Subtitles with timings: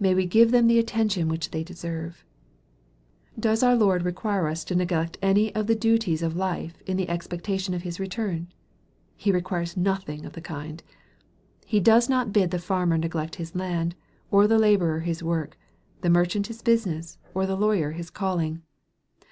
[0.00, 2.24] May we give them the attention which they deserve
[3.36, 6.96] 1 Does our Lord require us to neglect any of the duties of life, in
[6.96, 8.48] the expectation of His return?
[9.14, 10.82] He requires nothing of the kind.
[11.64, 13.94] He does not bid the farmer neglect his land,
[14.28, 15.56] or the laborer his work,
[16.00, 18.62] the merchant his business, or the lawyer his calling.